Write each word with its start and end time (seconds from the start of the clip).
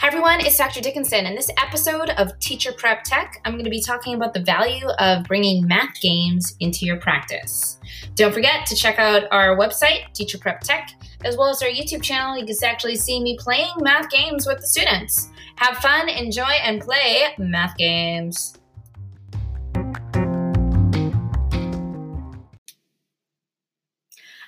Hi 0.00 0.06
everyone, 0.06 0.38
it's 0.42 0.56
Dr. 0.56 0.80
Dickinson. 0.80 1.26
In 1.26 1.34
this 1.34 1.50
episode 1.58 2.10
of 2.10 2.38
Teacher 2.38 2.70
Prep 2.70 3.02
Tech, 3.02 3.40
I'm 3.44 3.54
going 3.54 3.64
to 3.64 3.70
be 3.70 3.82
talking 3.82 4.14
about 4.14 4.32
the 4.32 4.38
value 4.38 4.86
of 5.00 5.24
bringing 5.24 5.66
math 5.66 6.00
games 6.00 6.54
into 6.60 6.86
your 6.86 6.98
practice. 6.98 7.80
Don't 8.14 8.32
forget 8.32 8.64
to 8.66 8.76
check 8.76 9.00
out 9.00 9.24
our 9.32 9.56
website, 9.56 10.12
Teacher 10.14 10.38
Prep 10.38 10.60
Tech, 10.60 10.90
as 11.24 11.36
well 11.36 11.48
as 11.48 11.60
our 11.62 11.68
YouTube 11.68 12.00
channel. 12.00 12.38
You 12.38 12.46
can 12.46 12.54
actually 12.62 12.94
see 12.94 13.20
me 13.20 13.36
playing 13.40 13.72
math 13.80 14.08
games 14.08 14.46
with 14.46 14.60
the 14.60 14.68
students. 14.68 15.30
Have 15.56 15.78
fun, 15.78 16.08
enjoy, 16.08 16.44
and 16.44 16.80
play 16.80 17.34
math 17.36 17.76
games. 17.76 18.54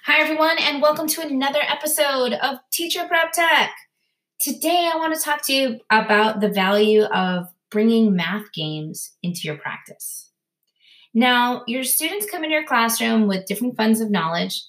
Hi 0.05 0.21
everyone, 0.21 0.59
and 0.61 0.81
welcome 0.81 1.09
to 1.09 1.23
another 1.23 1.61
episode 1.67 2.35
of 2.35 2.59
Teacher 2.71 3.05
Prep 3.09 3.33
Tech. 3.33 3.73
Today, 4.41 4.89
I 4.91 4.97
want 4.97 5.15
to 5.15 5.21
talk 5.21 5.45
to 5.47 5.53
you 5.53 5.81
about 5.91 6.41
the 6.41 6.49
value 6.49 7.03
of 7.03 7.49
bringing 7.71 8.17
math 8.17 8.51
games 8.55 9.13
into 9.23 9.41
your 9.43 9.59
practice. 9.59 10.31
Now, 11.13 11.63
your 11.67 11.85
students 11.85 12.25
come 12.25 12.43
into 12.43 12.55
your 12.55 12.65
classroom 12.65 13.29
with 13.29 13.45
different 13.45 13.77
funds 13.77 14.01
of 14.01 14.11
knowledge, 14.11 14.63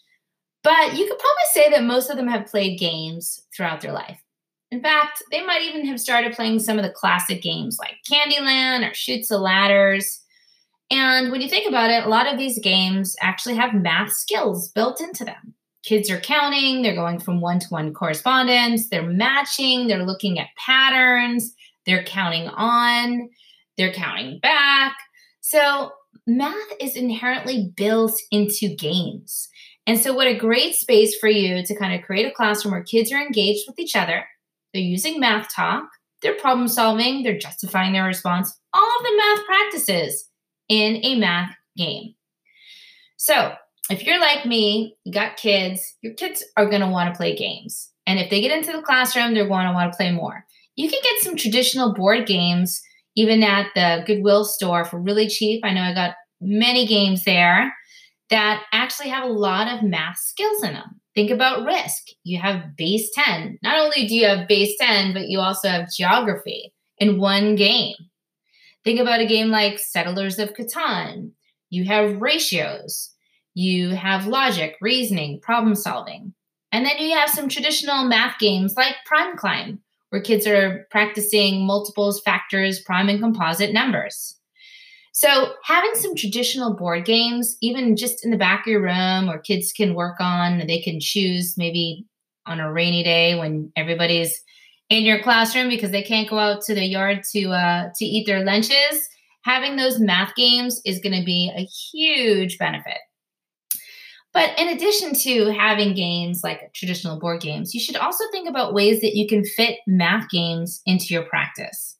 but 0.61 0.97
you 0.97 1.07
could 1.07 1.17
probably 1.17 1.51
say 1.53 1.69
that 1.69 1.85
most 1.85 2.09
of 2.09 2.17
them 2.17 2.27
have 2.27 2.47
played 2.47 2.79
games 2.79 3.43
throughout 3.55 3.79
their 3.79 3.93
life. 3.93 4.21
In 4.71 4.81
fact, 4.81 5.23
they 5.31 5.41
might 5.45 5.61
even 5.61 5.85
have 5.85 6.01
started 6.01 6.33
playing 6.33 6.59
some 6.59 6.77
of 6.77 6.83
the 6.83 6.91
classic 6.91 7.41
games 7.41 7.79
like 7.79 7.95
Candyland 8.11 8.89
or 8.89 8.93
Chutes 8.93 9.31
and 9.31 9.41
Ladders. 9.41 10.19
And 10.89 11.31
when 11.31 11.39
you 11.39 11.47
think 11.47 11.69
about 11.69 11.91
it, 11.91 12.03
a 12.03 12.09
lot 12.09 12.29
of 12.29 12.37
these 12.37 12.59
games 12.59 13.15
actually 13.21 13.55
have 13.55 13.73
math 13.73 14.11
skills 14.11 14.67
built 14.67 14.99
into 14.99 15.23
them 15.23 15.55
kids 15.91 16.09
are 16.09 16.21
counting, 16.21 16.81
they're 16.81 16.95
going 16.95 17.19
from 17.19 17.41
one 17.41 17.59
to 17.59 17.67
one 17.67 17.93
correspondence, 17.93 18.87
they're 18.87 19.03
matching, 19.03 19.87
they're 19.87 20.05
looking 20.05 20.39
at 20.39 20.47
patterns, 20.55 21.53
they're 21.85 22.05
counting 22.05 22.47
on, 22.47 23.29
they're 23.77 23.91
counting 23.91 24.39
back. 24.39 24.95
So, 25.41 25.91
math 26.25 26.55
is 26.79 26.95
inherently 26.95 27.73
built 27.75 28.13
into 28.31 28.73
games. 28.73 29.49
And 29.85 29.99
so, 29.99 30.13
what 30.13 30.27
a 30.27 30.33
great 30.33 30.75
space 30.75 31.13
for 31.19 31.27
you 31.27 31.61
to 31.61 31.75
kind 31.75 31.93
of 31.93 32.05
create 32.05 32.25
a 32.25 32.31
classroom 32.31 32.71
where 32.71 32.83
kids 32.83 33.11
are 33.11 33.21
engaged 33.21 33.65
with 33.67 33.77
each 33.77 33.97
other. 33.97 34.23
They're 34.73 34.81
using 34.81 35.19
math 35.19 35.53
talk, 35.53 35.89
they're 36.21 36.35
problem 36.35 36.69
solving, 36.69 37.23
they're 37.23 37.37
justifying 37.37 37.91
their 37.91 38.05
response, 38.05 38.57
all 38.73 38.97
of 38.97 39.03
the 39.03 39.17
math 39.17 39.45
practices 39.45 40.29
in 40.69 41.01
a 41.03 41.19
math 41.19 41.53
game. 41.75 42.13
So, 43.17 43.55
if 43.91 44.05
you're 44.05 44.19
like 44.19 44.45
me, 44.45 44.95
you 45.03 45.11
got 45.11 45.37
kids, 45.37 45.95
your 46.01 46.13
kids 46.13 46.43
are 46.57 46.69
going 46.69 46.81
to 46.81 46.87
want 46.87 47.13
to 47.13 47.17
play 47.17 47.35
games. 47.35 47.89
And 48.07 48.19
if 48.19 48.29
they 48.29 48.41
get 48.41 48.55
into 48.55 48.71
the 48.71 48.81
classroom, 48.81 49.33
they're 49.33 49.47
going 49.47 49.67
to 49.67 49.73
want 49.73 49.91
to 49.91 49.97
play 49.97 50.11
more. 50.11 50.45
You 50.75 50.89
can 50.89 50.99
get 51.03 51.21
some 51.21 51.35
traditional 51.35 51.93
board 51.93 52.25
games 52.25 52.81
even 53.15 53.43
at 53.43 53.67
the 53.75 54.03
Goodwill 54.05 54.45
store 54.45 54.85
for 54.85 54.99
really 54.99 55.27
cheap. 55.27 55.65
I 55.65 55.73
know 55.73 55.81
I 55.81 55.93
got 55.93 56.15
many 56.39 56.87
games 56.87 57.23
there 57.25 57.73
that 58.29 58.63
actually 58.71 59.09
have 59.09 59.23
a 59.23 59.33
lot 59.33 59.67
of 59.67 59.83
math 59.83 60.17
skills 60.17 60.63
in 60.63 60.73
them. 60.73 61.01
Think 61.13 61.29
about 61.29 61.65
risk. 61.65 62.07
You 62.23 62.39
have 62.39 62.77
base 62.77 63.09
10. 63.13 63.59
Not 63.61 63.77
only 63.77 64.07
do 64.07 64.15
you 64.15 64.25
have 64.25 64.47
base 64.47 64.77
10, 64.79 65.13
but 65.13 65.27
you 65.27 65.39
also 65.39 65.67
have 65.67 65.91
geography 65.91 66.73
in 66.97 67.19
one 67.19 67.55
game. 67.55 67.95
Think 68.85 68.99
about 68.99 69.19
a 69.19 69.25
game 69.25 69.49
like 69.49 69.77
Settlers 69.77 70.39
of 70.39 70.53
Catan. 70.53 71.31
You 71.69 71.83
have 71.85 72.21
ratios 72.21 73.11
you 73.53 73.89
have 73.89 74.27
logic, 74.27 74.77
reasoning, 74.81 75.39
problem 75.41 75.75
solving. 75.75 76.33
And 76.71 76.85
then 76.85 76.97
you 76.99 77.15
have 77.15 77.29
some 77.29 77.49
traditional 77.49 78.05
math 78.05 78.39
games 78.39 78.75
like 78.77 78.95
Prime 79.05 79.35
Climb, 79.35 79.79
where 80.09 80.21
kids 80.21 80.47
are 80.47 80.87
practicing 80.89 81.65
multiples, 81.65 82.21
factors, 82.21 82.79
prime 82.79 83.09
and 83.09 83.19
composite 83.19 83.73
numbers. 83.73 84.37
So, 85.13 85.53
having 85.65 85.93
some 85.95 86.15
traditional 86.15 86.73
board 86.73 87.03
games, 87.03 87.57
even 87.61 87.97
just 87.97 88.23
in 88.23 88.31
the 88.31 88.37
back 88.37 88.61
of 88.61 88.71
your 88.71 88.81
room, 88.81 89.29
or 89.29 89.39
kids 89.39 89.73
can 89.73 89.93
work 89.93 90.21
on, 90.21 90.65
they 90.67 90.81
can 90.81 91.01
choose 91.01 91.55
maybe 91.57 92.05
on 92.45 92.61
a 92.61 92.71
rainy 92.71 93.03
day 93.03 93.37
when 93.37 93.71
everybody's 93.75 94.41
in 94.89 95.03
your 95.03 95.21
classroom 95.21 95.69
because 95.69 95.91
they 95.91 96.01
can't 96.01 96.29
go 96.29 96.37
out 96.37 96.61
to 96.63 96.75
the 96.75 96.85
yard 96.85 97.23
to 97.33 97.49
uh, 97.49 97.89
to 97.95 98.05
eat 98.05 98.25
their 98.25 98.43
lunches. 98.45 99.09
Having 99.43 99.75
those 99.75 99.99
math 99.99 100.33
games 100.35 100.81
is 100.85 100.99
going 100.99 101.17
to 101.17 101.25
be 101.25 101.51
a 101.55 101.63
huge 101.63 102.57
benefit. 102.57 102.99
But 104.33 104.57
in 104.57 104.69
addition 104.69 105.13
to 105.13 105.51
having 105.51 105.93
games 105.93 106.41
like 106.43 106.73
traditional 106.73 107.19
board 107.19 107.41
games, 107.41 107.73
you 107.73 107.81
should 107.81 107.97
also 107.97 108.23
think 108.31 108.47
about 108.47 108.73
ways 108.73 109.01
that 109.01 109.15
you 109.15 109.27
can 109.27 109.43
fit 109.43 109.79
math 109.85 110.29
games 110.29 110.81
into 110.85 111.13
your 111.13 111.23
practice. 111.23 111.97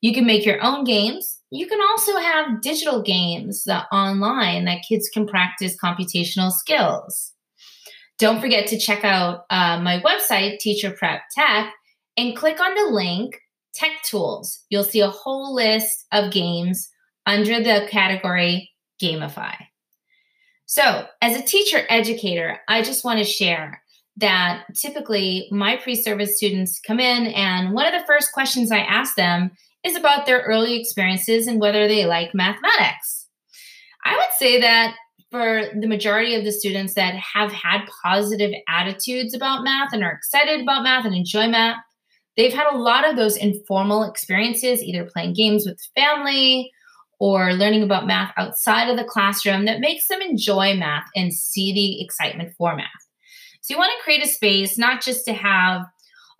You 0.00 0.12
can 0.12 0.26
make 0.26 0.44
your 0.44 0.62
own 0.62 0.84
games. 0.84 1.38
You 1.50 1.66
can 1.66 1.80
also 1.80 2.16
have 2.16 2.62
digital 2.62 3.02
games 3.02 3.64
that 3.64 3.86
online 3.92 4.64
that 4.64 4.84
kids 4.88 5.08
can 5.12 5.26
practice 5.26 5.76
computational 5.82 6.50
skills. 6.50 7.32
Don't 8.18 8.40
forget 8.40 8.66
to 8.68 8.78
check 8.78 9.04
out 9.04 9.44
uh, 9.50 9.80
my 9.80 10.00
website, 10.00 10.58
Teacher 10.58 10.90
Prep 10.90 11.22
Tech, 11.36 11.72
and 12.16 12.36
click 12.36 12.60
on 12.60 12.74
the 12.74 12.94
link 12.94 13.38
Tech 13.74 14.02
Tools. 14.04 14.60
You'll 14.70 14.84
see 14.84 15.00
a 15.00 15.10
whole 15.10 15.54
list 15.54 16.04
of 16.12 16.32
games 16.32 16.88
under 17.26 17.62
the 17.62 17.86
category 17.90 18.70
Gamify. 19.02 19.54
So, 20.70 21.04
as 21.20 21.36
a 21.36 21.42
teacher 21.42 21.84
educator, 21.90 22.60
I 22.68 22.82
just 22.82 23.04
want 23.04 23.18
to 23.18 23.24
share 23.24 23.82
that 24.18 24.66
typically 24.76 25.48
my 25.50 25.76
pre 25.76 25.96
service 25.96 26.36
students 26.36 26.78
come 26.78 27.00
in, 27.00 27.26
and 27.26 27.74
one 27.74 27.92
of 27.92 28.00
the 28.00 28.06
first 28.06 28.32
questions 28.32 28.70
I 28.70 28.78
ask 28.78 29.16
them 29.16 29.50
is 29.84 29.96
about 29.96 30.26
their 30.26 30.42
early 30.42 30.78
experiences 30.78 31.48
and 31.48 31.60
whether 31.60 31.88
they 31.88 32.06
like 32.06 32.36
mathematics. 32.36 33.26
I 34.04 34.14
would 34.14 34.32
say 34.38 34.60
that 34.60 34.94
for 35.32 35.64
the 35.74 35.88
majority 35.88 36.36
of 36.36 36.44
the 36.44 36.52
students 36.52 36.94
that 36.94 37.16
have 37.16 37.50
had 37.50 37.88
positive 38.04 38.52
attitudes 38.68 39.34
about 39.34 39.64
math 39.64 39.92
and 39.92 40.04
are 40.04 40.12
excited 40.12 40.60
about 40.60 40.84
math 40.84 41.04
and 41.04 41.16
enjoy 41.16 41.48
math, 41.48 41.78
they've 42.36 42.54
had 42.54 42.72
a 42.72 42.78
lot 42.78 43.04
of 43.04 43.16
those 43.16 43.36
informal 43.36 44.04
experiences, 44.04 44.84
either 44.84 45.04
playing 45.04 45.32
games 45.32 45.66
with 45.66 45.80
family 45.96 46.70
or 47.20 47.52
learning 47.52 47.82
about 47.82 48.06
math 48.06 48.32
outside 48.36 48.88
of 48.88 48.96
the 48.96 49.04
classroom 49.04 49.66
that 49.66 49.80
makes 49.80 50.08
them 50.08 50.20
enjoy 50.20 50.74
math 50.74 51.06
and 51.14 51.32
see 51.32 51.72
the 51.72 52.02
excitement 52.02 52.52
for 52.56 52.74
math. 52.74 52.88
So, 53.60 53.74
you 53.74 53.78
want 53.78 53.92
to 53.96 54.02
create 54.02 54.24
a 54.24 54.28
space 54.28 54.78
not 54.78 55.02
just 55.02 55.24
to 55.26 55.34
have 55.34 55.82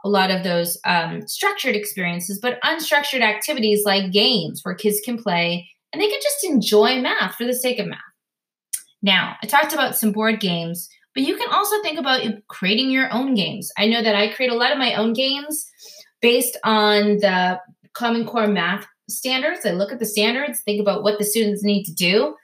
a 0.05 0.09
lot 0.09 0.31
of 0.31 0.43
those 0.43 0.79
um, 0.87 1.27
structured 1.29 1.77
experiences, 1.77 2.39
but 2.41 2.61
unstructured 2.63 3.21
activities 3.21 3.85
like 3.85 4.11
games 4.11 4.63
where 4.65 4.75
kids 4.75 5.01
can 5.05 5.23
play 5.23 5.69
and 5.93 6.01
they 6.01 6.09
can 6.09 6.21
just 6.23 6.45
enjoy 6.45 7.01
math 7.01 7.35
for 7.35 7.45
the 7.45 7.55
sake 7.55 7.79
of 7.79 7.87
math. 7.87 7.99
Now, 9.03 9.37
I 9.43 9.47
talked 9.47 9.73
about 9.73 9.97
some 9.97 10.13
board 10.13 10.41
games, 10.41 10.89
but 11.15 11.25
you 11.25 11.37
can 11.37 11.51
also 11.51 11.81
think 11.83 11.99
about 11.99 12.23
creating 12.49 12.91
your 12.91 13.13
own 13.13 13.35
games. 13.35 13.71
I 13.77 13.87
know 13.87 14.03
that 14.03 14.15
I 14.15 14.33
create 14.33 14.53
a 14.53 14.57
lot 14.57 14.73
of 14.73 14.79
my 14.79 14.95
own 14.95 15.13
games 15.13 15.67
based 16.21 16.57
on 16.65 17.19
the 17.19 17.61
Common 17.93 18.27
Core 18.27 18.47
math 18.47 18.87
standards. 19.11 19.67
I 19.67 19.71
look 19.71 19.93
at 19.93 19.99
the 19.99 20.07
standards, 20.07 20.61
think 20.61 20.81
about 20.81 21.03
what 21.03 21.19
the 21.19 21.25
students 21.25 21.63
need 21.63 21.85
to 21.85 21.95
do, 21.95 22.35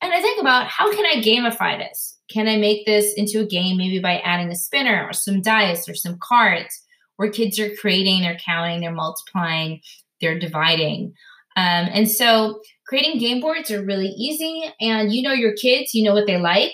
and 0.00 0.12
I 0.12 0.20
think 0.20 0.40
about 0.40 0.66
how 0.66 0.90
can 0.92 1.06
I 1.06 1.22
gamify 1.22 1.78
this? 1.78 2.18
Can 2.30 2.48
I 2.48 2.56
make 2.56 2.84
this 2.86 3.14
into 3.14 3.40
a 3.40 3.46
game 3.46 3.76
maybe 3.76 4.00
by 4.00 4.18
adding 4.18 4.50
a 4.50 4.56
spinner 4.56 5.06
or 5.06 5.12
some 5.12 5.40
dice 5.40 5.88
or 5.88 5.94
some 5.94 6.18
cards 6.22 6.82
where 7.16 7.30
kids 7.30 7.58
are 7.58 7.74
creating, 7.76 8.22
they're 8.22 8.38
counting, 8.44 8.80
they're 8.80 8.92
multiplying, 8.92 9.80
they're 10.20 10.38
dividing. 10.38 11.14
Um, 11.56 11.88
and 11.92 12.10
so 12.10 12.60
creating 12.86 13.20
game 13.20 13.40
boards 13.40 13.70
are 13.70 13.84
really 13.84 14.08
easy, 14.08 14.64
and 14.80 15.12
you 15.12 15.22
know 15.22 15.32
your 15.32 15.54
kids, 15.54 15.94
you 15.94 16.04
know 16.04 16.12
what 16.12 16.26
they 16.26 16.38
like. 16.38 16.72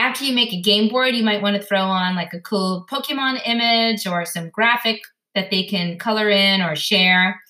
After 0.00 0.24
you 0.24 0.34
make 0.34 0.52
a 0.52 0.60
game 0.60 0.88
board, 0.88 1.14
you 1.14 1.22
might 1.22 1.42
want 1.42 1.56
to 1.56 1.62
throw 1.62 1.82
on 1.82 2.16
like 2.16 2.32
a 2.32 2.40
cool 2.40 2.86
Pokemon 2.90 3.40
image 3.46 4.06
or 4.06 4.24
some 4.24 4.50
graphic 4.50 5.00
that 5.34 5.50
they 5.50 5.64
can 5.64 5.98
color 5.98 6.28
in 6.28 6.62
or 6.62 6.74
share. 6.74 7.40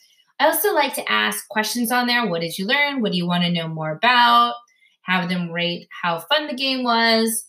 I 0.41 0.47
also 0.47 0.75
like 0.75 0.95
to 0.95 1.11
ask 1.11 1.47
questions 1.49 1.93
on 1.93 2.07
there. 2.07 2.27
What 2.27 2.41
did 2.41 2.59
you 2.59 2.67
learn? 2.67 3.01
What 3.01 3.13
do 3.13 3.19
you 3.19 3.27
want 3.27 3.45
to 3.45 3.53
know 3.53 3.69
more 3.69 3.93
about? 3.93 4.55
Have 5.03 5.29
them 5.29 5.51
rate 5.51 5.87
how 6.03 6.21
fun 6.21 6.49
the 6.49 6.55
game 6.55 6.83
was, 6.83 7.47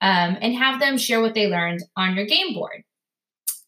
um, 0.00 0.36
and 0.40 0.54
have 0.54 0.80
them 0.80 0.98
share 0.98 1.20
what 1.20 1.34
they 1.34 1.48
learned 1.48 1.82
on 1.96 2.16
your 2.16 2.26
game 2.26 2.52
board. 2.52 2.82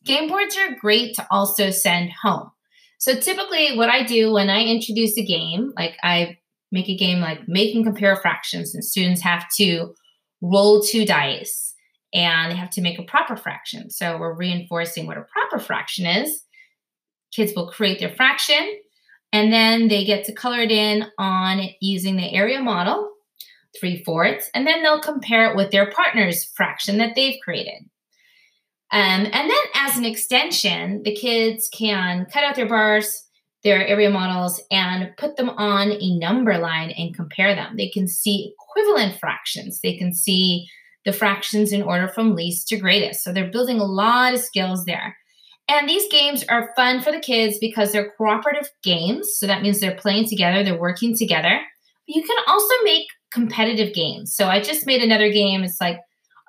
Game 0.05 0.29
boards 0.29 0.57
are 0.57 0.77
great 0.81 1.15
to 1.15 1.27
also 1.31 1.71
send 1.71 2.11
home. 2.23 2.51
So 2.99 3.15
typically, 3.15 3.77
what 3.77 3.89
I 3.89 4.03
do 4.03 4.33
when 4.33 4.51
I 4.51 4.65
introduce 4.65 5.17
a 5.17 5.25
game, 5.25 5.73
like 5.77 5.97
I 6.03 6.39
make 6.73 6.89
a 6.89 6.97
game 6.97 7.21
like 7.21 7.49
make 7.49 7.75
and 7.75 7.85
compare 7.85 8.17
fractions, 8.17 8.75
and 8.75 8.85
students 8.85 9.23
have 9.23 9.47
to 9.57 9.95
roll 10.43 10.83
two 10.83 11.05
dice 11.05 11.75
and 12.15 12.51
they 12.51 12.57
have 12.57 12.71
to 12.71 12.81
make 12.81 12.99
a 12.99 13.03
proper 13.03 13.37
fraction. 13.37 13.91
So 13.91 14.19
we're 14.19 14.35
reinforcing 14.35 15.07
what 15.07 15.19
a 15.19 15.27
proper 15.33 15.59
fraction 15.63 16.07
is 16.07 16.43
kids 17.33 17.53
will 17.55 17.71
create 17.71 17.99
their 17.99 18.15
fraction 18.15 18.79
and 19.33 19.53
then 19.53 19.89
they 19.89 20.05
get 20.05 20.25
to 20.25 20.33
color 20.33 20.61
it 20.61 20.71
in 20.71 21.07
on 21.19 21.69
using 21.81 22.17
the 22.17 22.33
area 22.33 22.61
model, 22.61 23.11
three 23.79 24.03
fourths, 24.03 24.51
and 24.55 24.67
then 24.67 24.83
they'll 24.83 25.01
compare 25.01 25.51
it 25.51 25.57
with 25.57 25.71
their 25.71 25.91
partner's 25.91 26.45
fraction 26.45 26.99
that 26.99 27.15
they've 27.15 27.41
created. 27.43 27.85
Um, 28.91 29.27
and 29.27 29.51
then 29.51 29.59
as 29.75 29.99
an 29.99 30.07
extension, 30.07 31.03
the 31.03 31.15
kids 31.15 31.69
can 31.69 32.27
cut 32.33 32.43
out 32.43 32.55
their 32.55 32.69
bars, 32.69 33.25
their 33.63 33.87
area 33.87 34.09
models, 34.09 34.63
and 34.71 35.15
put 35.19 35.37
them 35.37 35.51
on 35.51 35.93
a 35.93 36.19
number 36.19 36.57
line 36.57 36.91
and 36.93 37.15
compare 37.15 37.55
them. 37.55 37.77
They 37.77 37.91
can 37.91 38.09
see 38.09 38.55
equivalent 38.59 39.21
fractions. 39.21 39.81
They 39.83 39.99
can 39.99 40.15
see 40.15 40.67
the 41.05 41.13
fractions 41.13 41.73
in 41.73 41.83
order 41.83 42.09
from 42.09 42.35
least 42.35 42.69
to 42.69 42.79
greatest. 42.79 43.23
So 43.23 43.33
they're 43.33 43.51
building 43.51 43.79
a 43.79 43.85
lot 43.85 44.33
of 44.33 44.41
skills 44.41 44.87
there. 44.87 45.18
And 45.69 45.89
these 45.89 46.11
games 46.11 46.45
are 46.49 46.73
fun 46.77 47.03
for 47.03 47.13
the 47.13 47.21
kids 47.21 47.59
because 47.61 47.93
they're 47.93 48.13
cooperative 48.17 48.71
games. 48.83 49.37
So 49.39 49.47
that 49.47 49.63
means 49.63 49.81
they're 49.81 49.95
playing 49.95 50.29
together, 50.29 50.65
they're 50.65 50.79
working 50.79 51.17
together. 51.17 51.61
You 52.07 52.23
can 52.23 52.37
also 52.47 52.75
make 52.85 53.07
competitive 53.31 53.95
games. 53.95 54.35
So 54.35 54.49
I 54.49 54.61
just 54.61 54.87
made 54.87 55.03
another 55.03 55.31
game. 55.31 55.63
It's 55.63 55.81
like 55.81 55.99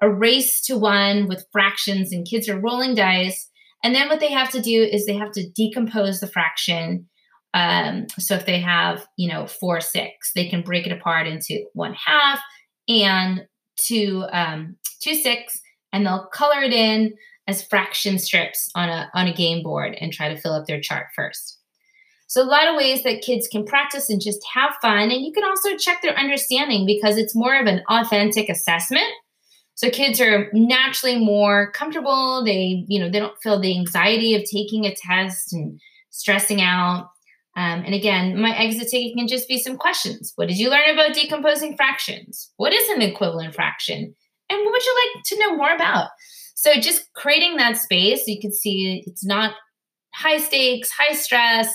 a 0.01 0.09
race 0.09 0.61
to 0.67 0.77
one 0.77 1.27
with 1.27 1.45
fractions, 1.51 2.13
and 2.13 2.25
kids 2.25 2.47
are 2.47 2.59
rolling 2.59 2.95
dice. 2.95 3.49
And 3.83 3.93
then 3.93 4.07
what 4.07 4.21
they 4.21 4.31
have 4.31 4.49
to 4.51 4.61
do 4.61 4.81
is 4.81 5.05
they 5.05 5.17
have 5.17 5.31
to 5.33 5.49
decompose 5.49 6.21
the 6.21 6.27
fraction. 6.27 7.07
Um, 7.53 8.07
so 8.17 8.35
if 8.35 8.45
they 8.45 8.59
have, 8.59 9.05
you 9.17 9.27
know, 9.27 9.47
four, 9.47 9.81
six, 9.81 10.31
they 10.33 10.47
can 10.47 10.61
break 10.61 10.85
it 10.85 10.93
apart 10.93 11.27
into 11.27 11.65
one 11.73 11.93
half 11.93 12.39
and 12.87 13.45
two, 13.75 14.25
um, 14.31 14.77
two 15.01 15.15
six, 15.15 15.59
and 15.91 16.05
they'll 16.05 16.27
color 16.31 16.61
it 16.61 16.73
in 16.73 17.13
as 17.49 17.63
fraction 17.63 18.19
strips 18.19 18.69
on 18.75 18.89
a 18.89 19.09
on 19.13 19.27
a 19.27 19.33
game 19.33 19.63
board 19.63 19.97
and 19.99 20.13
try 20.13 20.29
to 20.29 20.39
fill 20.39 20.53
up 20.53 20.67
their 20.67 20.79
chart 20.79 21.07
first. 21.15 21.57
So 22.27 22.43
a 22.43 22.45
lot 22.45 22.67
of 22.67 22.75
ways 22.75 23.03
that 23.03 23.23
kids 23.23 23.47
can 23.47 23.65
practice 23.65 24.09
and 24.09 24.21
just 24.21 24.39
have 24.53 24.75
fun, 24.81 25.11
and 25.11 25.25
you 25.25 25.31
can 25.31 25.43
also 25.43 25.75
check 25.75 26.01
their 26.01 26.17
understanding 26.17 26.85
because 26.85 27.17
it's 27.17 27.35
more 27.35 27.59
of 27.59 27.65
an 27.65 27.81
authentic 27.89 28.49
assessment 28.49 29.11
so 29.79 29.89
kids 29.89 30.19
are 30.19 30.49
naturally 30.51 31.17
more 31.17 31.71
comfortable. 31.71 32.43
They, 32.43 32.83
you 32.89 32.99
know, 32.99 33.09
they 33.09 33.19
don't 33.19 33.41
feel 33.41 33.61
the 33.61 33.77
anxiety 33.77 34.35
of 34.35 34.43
taking 34.43 34.83
a 34.83 34.93
test 34.93 35.53
and 35.53 35.79
stressing 36.09 36.59
out. 36.61 37.07
Um, 37.55 37.83
and 37.85 37.93
again, 37.93 38.41
my 38.41 38.53
exit 38.57 38.89
ticket 38.89 39.15
can 39.15 39.29
just 39.29 39.47
be 39.47 39.57
some 39.57 39.77
questions. 39.77 40.33
What 40.35 40.49
did 40.49 40.57
you 40.57 40.69
learn 40.69 40.89
about 40.91 41.13
decomposing 41.13 41.77
fractions? 41.77 42.51
What 42.57 42.73
is 42.73 42.89
an 42.89 43.01
equivalent 43.01 43.55
fraction? 43.55 44.13
And 44.49 44.65
what 44.65 44.71
would 44.73 44.85
you 44.85 44.95
like 45.15 45.23
to 45.23 45.39
know 45.39 45.55
more 45.55 45.73
about? 45.73 46.09
So 46.61 46.79
just 46.79 47.11
creating 47.13 47.57
that 47.57 47.77
space, 47.77 48.27
you 48.27 48.39
can 48.39 48.51
see 48.51 49.03
it's 49.05 49.25
not 49.25 49.53
high 50.13 50.39
stakes, 50.39 50.91
high 50.91 51.15
stress, 51.15 51.73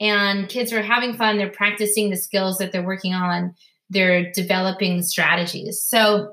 and 0.00 0.48
kids 0.48 0.72
are 0.72 0.82
having 0.82 1.14
fun. 1.14 1.38
They're 1.38 1.50
practicing 1.50 2.10
the 2.10 2.16
skills 2.16 2.58
that 2.58 2.72
they're 2.72 2.84
working 2.84 3.14
on. 3.14 3.54
They're 3.88 4.30
developing 4.32 5.02
strategies. 5.02 5.82
So 5.82 6.32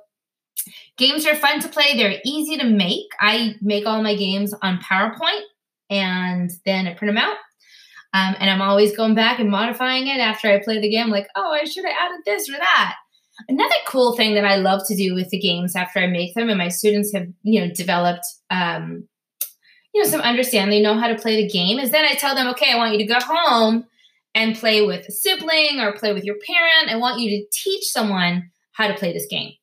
Games 0.98 1.28
are 1.28 1.36
fun 1.36 1.60
to 1.62 1.70
play, 1.70 1.96
they're 1.96 2.20
easy 2.26 2.58
to 2.58 2.66
make. 2.66 3.08
I 3.20 3.56
make 3.62 3.86
all 3.86 4.02
my 4.02 4.16
games 4.16 4.54
on 4.62 4.80
PowerPoint 4.80 5.42
and 5.90 6.52
then 6.66 6.88
I 6.88 6.94
print 6.94 7.14
them 7.14 7.24
out. 7.24 7.38
Um, 8.14 8.36
and 8.40 8.50
I'm 8.50 8.62
always 8.62 8.96
going 8.96 9.16
back 9.16 9.40
and 9.40 9.50
modifying 9.50 10.08
it 10.08 10.20
after 10.20 10.50
I 10.50 10.64
play 10.64 10.80
the 10.80 10.90
game, 10.90 11.10
like, 11.10 11.28
oh, 11.36 11.52
I 11.52 11.66
should 11.66 11.86
have 11.86 11.94
added 12.00 12.22
this 12.26 12.50
or 12.50 12.54
that. 12.54 12.96
Another 13.48 13.76
cool 13.88 14.16
thing 14.16 14.34
that 14.36 14.46
I 14.46 14.56
love 14.56 14.82
to 14.88 14.96
do 14.96 15.14
with 15.14 15.30
the 15.30 15.40
games 15.40 15.76
after 15.76 16.00
I 16.00 16.08
make 16.08 16.34
them, 16.34 16.50
and 16.50 16.58
my 16.58 16.70
students 16.70 17.14
have, 17.14 17.28
you 17.44 17.62
know, 17.62 17.74
developed, 17.74 18.26
um, 18.50 19.08
you 19.94 20.02
know, 20.02 20.10
some 20.10 20.22
understanding, 20.22 20.70
they 20.70 20.84
know 20.84 21.00
how 21.00 21.08
to 21.08 21.16
play 21.16 21.36
the 21.36 21.48
game, 21.48 21.80
is 21.80 21.92
then 21.92 22.06
I 22.06 22.14
tell 22.14 22.36
them, 22.36 22.48
okay, 22.50 22.72
I 22.72 22.78
want 22.78 22.94
you 22.94 23.00
to 23.00 23.14
go 23.14 23.20
home 23.20 23.86
and 24.34 24.56
play 24.56 24.86
with 24.86 25.08
a 25.08 25.12
sibling 25.12 25.80
or 25.80 25.98
play 25.98 26.14
with 26.14 26.24
your 26.24 26.36
parent. 26.46 26.92
I 26.92 26.96
want 26.96 27.20
you 27.20 27.30
to 27.30 27.46
teach 27.52 27.86
someone 27.86 28.50
how 28.74 28.88
to 28.88 28.94
play 28.94 29.14
this 29.14 29.28
game. 29.28 29.54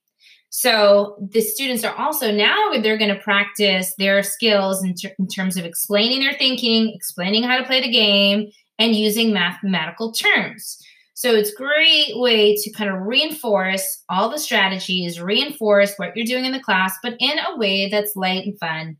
So 0.50 1.16
the 1.32 1.40
students 1.40 1.82
are 1.82 1.94
also 1.96 2.30
now 2.30 2.70
they're 2.80 2.96
going 2.96 3.12
to 3.12 3.20
practice 3.20 3.92
their 3.98 4.22
skills 4.22 4.84
in, 4.84 4.94
ter- 4.94 5.14
in, 5.18 5.26
terms 5.26 5.56
of 5.56 5.64
explaining 5.64 6.20
their 6.20 6.32
thinking, 6.34 6.92
explaining 6.94 7.42
how 7.42 7.58
to 7.58 7.64
play 7.64 7.80
the 7.80 7.90
game, 7.90 8.50
and 8.78 8.94
using 8.94 9.32
mathematical 9.32 10.12
terms. 10.12 10.78
So 11.14 11.34
it's 11.34 11.52
a 11.52 11.56
great 11.56 12.12
way 12.16 12.56
to 12.56 12.72
kind 12.72 12.90
of 12.90 13.02
reinforce 13.02 14.02
all 14.08 14.28
the 14.28 14.38
strategies, 14.38 15.20
reinforce 15.20 15.94
what 15.96 16.16
you're 16.16 16.26
doing 16.26 16.44
in 16.44 16.52
the 16.52 16.62
class, 16.62 16.96
but 17.02 17.14
in 17.20 17.38
a 17.38 17.56
way 17.56 17.88
that's 17.88 18.16
light 18.16 18.44
and 18.44 18.58
fun. 18.58 18.96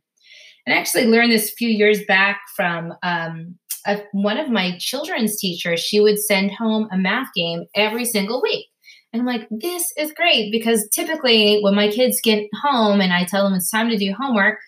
And 0.66 0.74
I 0.74 0.78
actually 0.78 1.06
learned 1.06 1.32
this 1.32 1.50
a 1.50 1.56
few 1.56 1.68
years 1.68 1.98
back 2.06 2.40
from 2.56 2.94
um, 3.02 3.58
a, 3.86 4.02
one 4.12 4.38
of 4.38 4.48
my 4.48 4.76
children's 4.78 5.38
teachers. 5.38 5.80
She 5.80 6.00
would 6.00 6.18
send 6.18 6.52
home 6.52 6.88
a 6.92 6.96
math 6.96 7.28
game 7.34 7.64
every 7.74 8.04
single 8.04 8.40
week. 8.40 8.66
And 9.12 9.20
I'm 9.20 9.26
like, 9.26 9.46
this 9.50 9.84
is 9.96 10.12
great 10.12 10.50
because 10.50 10.88
typically 10.92 11.60
when 11.62 11.74
my 11.74 11.88
kids 11.88 12.20
get 12.22 12.48
home 12.62 13.00
and 13.00 13.12
I 13.12 13.24
tell 13.24 13.44
them 13.44 13.54
it's 13.54 13.70
time 13.70 13.88
to 13.90 13.96
do 13.96 14.14
homework, 14.18 14.58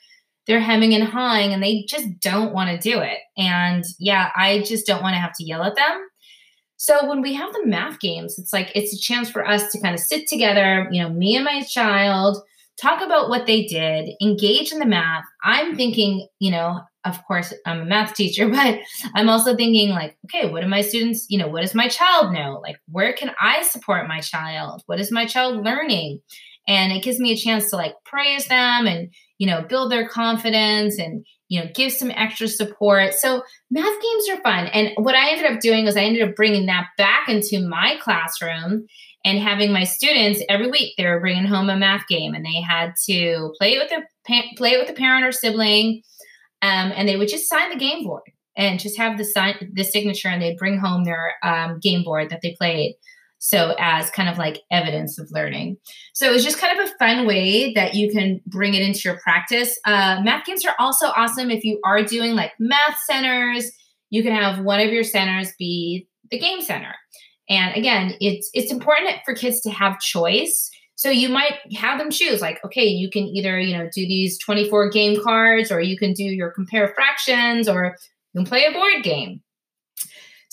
they're 0.46 0.60
hemming 0.60 0.94
and 0.94 1.04
hawing 1.04 1.52
and 1.52 1.62
they 1.62 1.84
just 1.88 2.06
don't 2.20 2.52
want 2.52 2.70
to 2.70 2.90
do 2.90 3.00
it. 3.00 3.18
And 3.36 3.84
yeah, 3.98 4.30
I 4.36 4.62
just 4.62 4.86
don't 4.86 5.02
want 5.02 5.14
to 5.14 5.20
have 5.20 5.32
to 5.38 5.44
yell 5.44 5.64
at 5.64 5.74
them. 5.74 6.00
So 6.76 7.08
when 7.08 7.22
we 7.22 7.34
have 7.34 7.52
the 7.52 7.66
math 7.66 8.00
games, 8.00 8.38
it's 8.38 8.52
like 8.52 8.70
it's 8.74 8.94
a 8.94 8.98
chance 8.98 9.30
for 9.30 9.46
us 9.46 9.72
to 9.72 9.80
kind 9.80 9.94
of 9.94 10.00
sit 10.00 10.28
together, 10.28 10.88
you 10.90 11.02
know, 11.02 11.08
me 11.08 11.36
and 11.36 11.44
my 11.44 11.62
child, 11.62 12.42
talk 12.80 13.02
about 13.02 13.28
what 13.28 13.46
they 13.46 13.64
did, 13.64 14.10
engage 14.20 14.72
in 14.72 14.78
the 14.78 14.86
math. 14.86 15.24
I'm 15.42 15.68
mm-hmm. 15.68 15.76
thinking, 15.76 16.28
you 16.38 16.50
know, 16.50 16.80
of 17.04 17.24
course, 17.24 17.54
I'm 17.64 17.80
a 17.80 17.84
math 17.84 18.14
teacher, 18.14 18.48
but 18.50 18.78
I'm 19.14 19.28
also 19.28 19.56
thinking, 19.56 19.90
like, 19.90 20.16
okay, 20.26 20.50
what 20.50 20.62
do 20.62 20.68
my 20.68 20.82
students, 20.82 21.26
you 21.28 21.38
know, 21.38 21.48
what 21.48 21.62
does 21.62 21.74
my 21.74 21.88
child 21.88 22.32
know? 22.32 22.60
Like, 22.62 22.76
where 22.90 23.12
can 23.12 23.30
I 23.40 23.62
support 23.62 24.08
my 24.08 24.20
child? 24.20 24.82
What 24.86 25.00
is 25.00 25.10
my 25.10 25.26
child 25.26 25.64
learning? 25.64 26.20
And 26.68 26.92
it 26.92 27.02
gives 27.02 27.20
me 27.20 27.32
a 27.32 27.36
chance 27.36 27.70
to 27.70 27.76
like 27.76 27.94
praise 28.04 28.46
them 28.48 28.86
and, 28.86 29.12
you 29.38 29.46
know, 29.46 29.62
build 29.62 29.92
their 29.92 30.08
confidence 30.08 30.98
and, 30.98 31.24
you 31.48 31.60
know, 31.60 31.70
give 31.74 31.92
some 31.92 32.10
extra 32.10 32.48
support. 32.48 33.14
So 33.14 33.42
math 33.70 34.02
games 34.02 34.28
are 34.30 34.42
fun. 34.42 34.66
And 34.66 34.90
what 34.96 35.14
I 35.14 35.30
ended 35.30 35.50
up 35.50 35.60
doing 35.60 35.84
was 35.84 35.96
I 35.96 36.02
ended 36.02 36.28
up 36.28 36.34
bringing 36.34 36.66
that 36.66 36.88
back 36.98 37.28
into 37.28 37.66
my 37.66 37.96
classroom 38.00 38.86
and 39.26 39.40
having 39.40 39.72
my 39.72 39.84
students 39.84 40.40
every 40.48 40.70
week 40.70 40.94
they 40.96 41.04
were 41.04 41.20
bringing 41.20 41.44
home 41.44 41.68
a 41.68 41.76
math 41.76 42.06
game 42.08 42.32
and 42.32 42.44
they 42.44 42.60
had 42.60 42.94
to 43.06 43.52
play 43.58 43.74
it 43.74 43.78
with 43.78 43.92
a 43.92 44.02
play 44.56 44.70
it 44.70 44.80
with 44.80 44.88
a 44.88 44.98
parent 44.98 45.26
or 45.26 45.32
sibling 45.32 46.00
um, 46.62 46.92
and 46.94 47.08
they 47.08 47.16
would 47.16 47.28
just 47.28 47.48
sign 47.48 47.70
the 47.70 47.76
game 47.76 48.04
board 48.04 48.22
and 48.56 48.80
just 48.80 48.96
have 48.96 49.18
the 49.18 49.24
sign 49.24 49.54
the 49.74 49.84
signature 49.84 50.28
and 50.28 50.40
they'd 50.40 50.56
bring 50.56 50.78
home 50.78 51.04
their 51.04 51.34
um, 51.42 51.78
game 51.80 52.02
board 52.02 52.30
that 52.30 52.40
they 52.42 52.54
played 52.56 52.94
so 53.38 53.74
as 53.78 54.10
kind 54.10 54.28
of 54.28 54.38
like 54.38 54.62
evidence 54.70 55.18
of 55.18 55.30
learning. 55.30 55.76
So 56.14 56.28
it 56.28 56.32
was 56.32 56.44
just 56.44 56.58
kind 56.58 56.78
of 56.78 56.88
a 56.88 56.92
fun 56.98 57.26
way 57.26 57.72
that 57.74 57.94
you 57.94 58.10
can 58.10 58.40
bring 58.46 58.74
it 58.74 58.82
into 58.82 59.00
your 59.04 59.18
practice. 59.18 59.78
Uh, 59.84 60.20
math 60.22 60.46
games 60.46 60.64
are 60.64 60.74
also 60.78 61.08
awesome 61.16 61.50
if 61.50 61.64
you 61.64 61.80
are 61.84 62.02
doing 62.02 62.34
like 62.34 62.52
math 62.58 62.96
centers. 63.08 63.70
You 64.10 64.22
can 64.22 64.32
have 64.32 64.64
one 64.64 64.80
of 64.80 64.92
your 64.92 65.04
centers 65.04 65.52
be 65.58 66.08
the 66.30 66.38
game 66.38 66.60
center. 66.60 66.94
And 67.48 67.76
again 67.76 68.14
it's 68.20 68.50
it's 68.54 68.72
important 68.72 69.16
for 69.24 69.34
kids 69.34 69.60
to 69.62 69.70
have 69.70 70.00
choice. 70.00 70.70
So 70.96 71.10
you 71.10 71.28
might 71.28 71.58
have 71.76 71.98
them 71.98 72.10
choose 72.10 72.40
like, 72.40 72.58
okay, 72.64 72.86
you 72.86 73.10
can 73.10 73.24
either, 73.24 73.60
you 73.60 73.76
know, 73.76 73.84
do 73.94 74.06
these 74.06 74.38
24 74.38 74.90
game 74.90 75.22
cards 75.22 75.70
or 75.70 75.80
you 75.80 75.98
can 75.98 76.14
do 76.14 76.24
your 76.24 76.50
compare 76.50 76.92
fractions 76.94 77.68
or 77.68 77.96
you 78.32 78.40
can 78.40 78.46
play 78.46 78.64
a 78.64 78.72
board 78.72 79.02
game. 79.02 79.42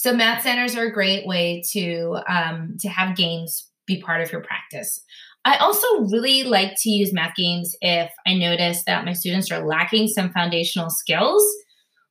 So 0.03 0.13
math 0.13 0.43
centers 0.43 0.75
are 0.75 0.87
a 0.87 0.91
great 0.91 1.25
way 1.25 1.63
to 1.71 2.19
um, 2.27 2.75
to 2.81 2.89
have 2.89 3.15
games 3.15 3.69
be 3.87 4.01
part 4.01 4.19
of 4.19 4.33
your 4.33 4.41
practice. 4.41 4.99
I 5.45 5.55
also 5.57 5.87
really 6.11 6.43
like 6.43 6.73
to 6.81 6.89
use 6.89 7.13
math 7.13 7.35
games 7.35 7.73
if 7.79 8.11
I 8.27 8.33
notice 8.33 8.83
that 8.83 9.05
my 9.05 9.13
students 9.13 9.49
are 9.49 9.65
lacking 9.65 10.09
some 10.09 10.33
foundational 10.33 10.89
skills 10.89 11.41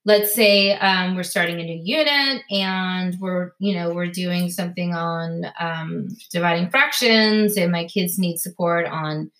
let's 0.04 0.34
say 0.34 0.72
um, 0.78 1.14
we're 1.14 1.22
starting 1.22 1.60
a 1.60 1.64
new 1.64 1.80
unit 1.82 2.42
and 2.50 3.14
we're 3.20 3.52
you 3.58 3.74
know 3.74 3.92
we're 3.92 4.06
doing 4.06 4.50
something 4.50 4.94
on 4.94 5.44
um, 5.60 6.08
dividing 6.30 6.70
fractions 6.70 7.58
and 7.58 7.70
my 7.70 7.84
kids 7.84 8.18
need 8.18 8.38
support 8.38 8.86
on 8.86 9.30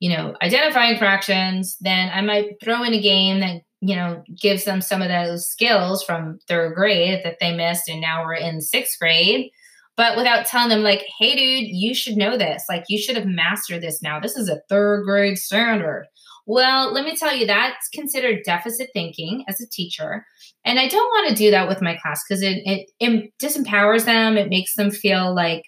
you 0.00 0.14
know 0.14 0.34
identifying 0.42 0.98
fractions 0.98 1.76
then 1.80 2.10
i 2.12 2.20
might 2.20 2.60
throw 2.62 2.82
in 2.82 2.92
a 2.92 3.00
game 3.00 3.40
that 3.40 3.62
you 3.82 3.94
know 3.94 4.22
gives 4.40 4.64
them 4.64 4.80
some 4.80 5.02
of 5.02 5.08
those 5.08 5.46
skills 5.46 6.02
from 6.02 6.38
third 6.48 6.74
grade 6.74 7.20
that 7.24 7.36
they 7.40 7.54
missed 7.54 7.88
and 7.88 8.00
now 8.00 8.24
we're 8.24 8.34
in 8.34 8.60
sixth 8.60 8.98
grade 8.98 9.50
but 9.96 10.16
without 10.16 10.46
telling 10.46 10.70
them 10.70 10.82
like 10.82 11.04
hey 11.18 11.34
dude 11.34 11.68
you 11.68 11.94
should 11.94 12.16
know 12.16 12.38
this 12.38 12.64
like 12.68 12.84
you 12.88 12.96
should 12.96 13.16
have 13.16 13.26
mastered 13.26 13.82
this 13.82 14.00
now 14.00 14.18
this 14.18 14.36
is 14.36 14.48
a 14.48 14.62
third 14.70 15.04
grade 15.04 15.36
standard 15.36 16.06
well, 16.46 16.92
let 16.92 17.04
me 17.04 17.14
tell 17.14 17.34
you, 17.34 17.46
that's 17.46 17.88
considered 17.92 18.42
deficit 18.44 18.90
thinking 18.92 19.44
as 19.48 19.60
a 19.60 19.68
teacher. 19.68 20.26
And 20.64 20.78
I 20.78 20.88
don't 20.88 20.98
want 20.98 21.28
to 21.28 21.34
do 21.34 21.50
that 21.52 21.68
with 21.68 21.82
my 21.82 21.96
class 21.96 22.22
because 22.28 22.42
it, 22.42 22.62
it, 22.64 22.90
it 22.98 23.32
disempowers 23.40 24.04
them. 24.04 24.36
It 24.36 24.48
makes 24.48 24.74
them 24.74 24.90
feel 24.90 25.34
like, 25.34 25.62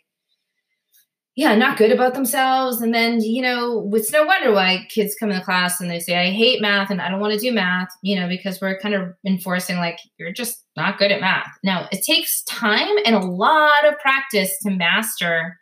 yeah, 1.37 1.57
not 1.57 1.77
good 1.77 1.91
about 1.91 2.15
themselves. 2.15 2.81
And 2.81 2.95
then, 2.95 3.21
you 3.21 3.43
know, 3.43 3.91
it's 3.93 4.13
no 4.13 4.25
wonder 4.25 4.53
why 4.53 4.87
kids 4.89 5.17
come 5.19 5.31
in 5.31 5.39
the 5.39 5.45
class 5.45 5.81
and 5.81 5.91
they 5.91 5.99
say, 5.99 6.17
I 6.17 6.31
hate 6.31 6.61
math 6.61 6.91
and 6.91 7.01
I 7.01 7.09
don't 7.11 7.19
want 7.19 7.33
to 7.35 7.41
do 7.41 7.53
math, 7.53 7.89
you 8.03 8.19
know, 8.19 8.29
because 8.29 8.61
we're 8.61 8.79
kind 8.79 8.95
of 8.95 9.15
enforcing 9.27 9.79
like, 9.79 9.99
you're 10.17 10.33
just 10.33 10.65
not 10.77 10.97
good 10.97 11.11
at 11.11 11.21
math. 11.21 11.49
Now, 11.65 11.89
it 11.91 12.05
takes 12.05 12.45
time 12.45 12.97
and 13.05 13.17
a 13.17 13.27
lot 13.27 13.85
of 13.87 13.99
practice 13.99 14.57
to 14.63 14.71
master 14.71 15.59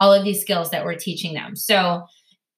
all 0.00 0.12
of 0.12 0.24
these 0.24 0.40
skills 0.40 0.70
that 0.70 0.84
we're 0.84 0.96
teaching 0.96 1.34
them. 1.34 1.54
So, 1.54 2.02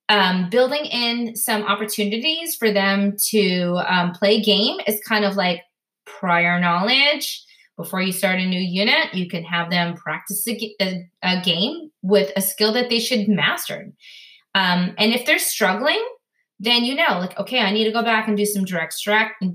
um, 0.08 0.48
building 0.50 0.84
in 0.86 1.34
some 1.34 1.62
opportunities 1.62 2.54
for 2.56 2.70
them 2.70 3.16
to 3.30 3.80
um, 3.86 4.12
play 4.12 4.40
game 4.40 4.76
is 4.86 5.00
kind 5.06 5.24
of 5.24 5.36
like 5.36 5.62
prior 6.06 6.60
knowledge. 6.60 7.42
Before 7.76 8.00
you 8.00 8.12
start 8.12 8.38
a 8.38 8.46
new 8.46 8.60
unit, 8.60 9.14
you 9.14 9.28
can 9.28 9.42
have 9.44 9.70
them 9.70 9.94
practice 9.94 10.46
a, 10.46 10.74
a, 10.80 11.10
a 11.22 11.42
game 11.42 11.90
with 12.02 12.30
a 12.36 12.40
skill 12.40 12.72
that 12.72 12.88
they 12.88 13.00
should 13.00 13.28
master. 13.28 13.92
Um, 14.54 14.94
and 14.96 15.12
if 15.12 15.26
they're 15.26 15.38
struggling, 15.40 16.02
then 16.60 16.84
you 16.84 16.94
know, 16.94 17.18
like, 17.18 17.38
okay, 17.38 17.60
I 17.60 17.72
need 17.72 17.84
to 17.84 17.92
go 17.92 18.02
back 18.02 18.28
and 18.28 18.36
do 18.36 18.46
some 18.46 18.64
direct 18.64 18.96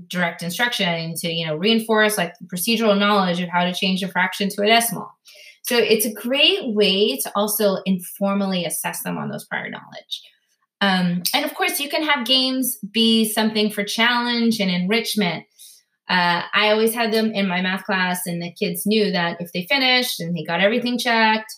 direct 0.08 0.42
instruction 0.42 1.14
to, 1.16 1.32
you 1.32 1.46
know, 1.46 1.56
reinforce 1.56 2.18
like 2.18 2.34
procedural 2.46 2.98
knowledge 2.98 3.40
of 3.40 3.48
how 3.48 3.64
to 3.64 3.72
change 3.72 4.02
a 4.02 4.08
fraction 4.08 4.50
to 4.50 4.62
a 4.62 4.66
decimal. 4.66 5.10
So 5.62 5.76
it's 5.76 6.04
a 6.04 6.12
great 6.12 6.74
way 6.74 7.16
to 7.18 7.32
also 7.34 7.78
informally 7.86 8.64
assess 8.64 9.02
them 9.02 9.16
on 9.16 9.30
those 9.30 9.44
prior 9.44 9.70
knowledge. 9.70 10.22
Um, 10.80 11.22
and 11.34 11.44
of 11.44 11.54
course, 11.54 11.78
you 11.80 11.88
can 11.88 12.02
have 12.02 12.26
games 12.26 12.78
be 12.90 13.28
something 13.28 13.70
for 13.70 13.84
challenge 13.84 14.60
and 14.60 14.70
enrichment. 14.70 15.44
Uh, 16.10 16.42
I 16.52 16.70
always 16.70 16.92
had 16.92 17.12
them 17.12 17.30
in 17.32 17.46
my 17.46 17.62
math 17.62 17.84
class, 17.84 18.26
and 18.26 18.42
the 18.42 18.52
kids 18.52 18.84
knew 18.84 19.12
that 19.12 19.40
if 19.40 19.52
they 19.52 19.66
finished 19.66 20.18
and 20.18 20.36
they 20.36 20.42
got 20.42 20.60
everything 20.60 20.98
checked, 20.98 21.54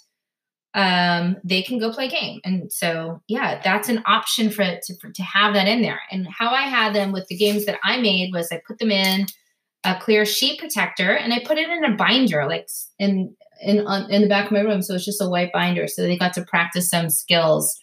um, 0.74 1.36
they 1.42 1.62
can 1.62 1.78
go 1.78 1.90
play 1.90 2.08
game. 2.08 2.40
And 2.44 2.70
so, 2.70 3.22
yeah, 3.28 3.60
that's 3.62 3.88
an 3.88 4.02
option 4.06 4.50
for 4.50 4.64
to, 4.64 4.94
for, 5.00 5.10
to 5.10 5.22
have 5.22 5.54
that 5.54 5.68
in 5.68 5.82
there. 5.82 6.00
And 6.10 6.26
how 6.28 6.50
I 6.50 6.62
had 6.62 6.94
them 6.94 7.12
with 7.12 7.26
the 7.28 7.36
games 7.36 7.66
that 7.66 7.78
I 7.82 8.00
made 8.00 8.30
was 8.32 8.52
I 8.52 8.60
put 8.66 8.78
them 8.78 8.90
in 8.90 9.26
a 9.84 9.98
clear 9.98 10.24
sheet 10.24 10.60
protector 10.60 11.10
and 11.10 11.32
I 11.32 11.42
put 11.44 11.58
it 11.58 11.68
in 11.68 11.84
a 11.84 11.96
binder, 11.96 12.46
like 12.46 12.68
in 12.98 13.34
in 13.62 13.86
on, 13.86 14.10
in 14.10 14.22
the 14.22 14.28
back 14.28 14.46
of 14.46 14.52
my 14.52 14.60
room. 14.60 14.82
So 14.82 14.94
it's 14.94 15.04
just 15.04 15.20
a 15.22 15.28
white 15.28 15.52
binder. 15.52 15.86
So 15.86 16.02
they 16.02 16.18
got 16.18 16.34
to 16.34 16.44
practice 16.44 16.90
some 16.90 17.10
skills 17.10 17.78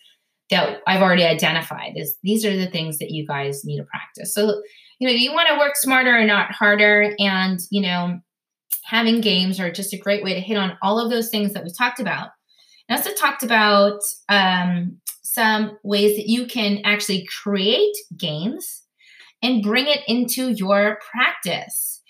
that 0.50 0.82
I've 0.88 1.02
already 1.02 1.24
identified 1.24 1.94
is 1.96 2.18
these 2.24 2.44
are 2.44 2.56
the 2.56 2.70
things 2.70 2.98
that 3.00 3.12
you 3.12 3.26
guys 3.26 3.64
need 3.64 3.78
to 3.78 3.84
practice. 3.84 4.34
So, 4.34 4.62
you 5.00 5.08
know, 5.08 5.13
you 5.13 5.34
want 5.34 5.50
to 5.50 5.58
work 5.58 5.75
smarter 5.75 6.15
and 6.15 6.27
not 6.27 6.51
harder. 6.51 7.15
And, 7.18 7.60
you 7.72 7.82
know, 7.82 8.20
having 8.84 9.22
games 9.22 9.60
are 9.60 9.72
just 9.72 9.94
a 9.94 9.98
great 9.98 10.24
way 10.24 10.34
to 10.34 10.41
hit 10.41 10.58
on 10.58 10.77
all 10.82 11.00
of 11.00 11.10
those 11.10 11.29
things 11.29 11.53
that 11.53 11.63
we 11.63 11.72
talked 11.72 12.00
about. 12.00 12.29
I 12.89 12.96
also 12.96 13.12
talked 13.13 13.44
about 13.44 14.00
um, 14.27 14.98
some 15.22 15.77
ways 15.84 16.18
that 16.18 16.27
you 16.27 16.48
can 16.48 16.82
actually 16.84 17.27
create 17.44 17.96
games 18.18 18.84
and 19.41 19.63
bring 19.63 19.88
it 19.88 20.01
into 20.08 20.50
your 20.50 21.00
practice. 21.12 22.01